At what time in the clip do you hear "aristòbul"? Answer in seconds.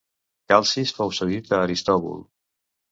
1.69-2.29